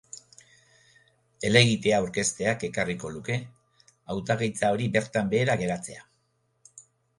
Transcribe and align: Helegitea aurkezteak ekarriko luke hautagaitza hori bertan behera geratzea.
Helegitea 1.49 1.99
aurkezteak 2.05 2.65
ekarriko 2.69 3.13
luke 3.19 3.37
hautagaitza 4.15 4.73
hori 4.79 4.91
bertan 4.99 5.33
behera 5.37 5.61
geratzea. 5.65 6.05